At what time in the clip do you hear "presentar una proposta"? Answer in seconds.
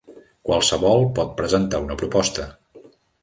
1.43-2.47